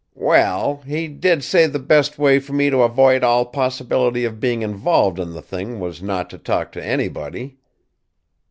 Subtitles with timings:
[0.15, 4.39] "We ell, he did say the best way for me to avoid all possibility of
[4.39, 7.59] being involved in the thing was not to talk to anybody."